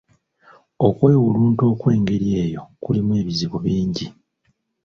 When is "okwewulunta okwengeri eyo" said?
0.87-2.63